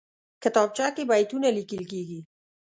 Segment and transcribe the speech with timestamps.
[0.43, 2.19] کتابچه کې بیتونه لیکل کېږي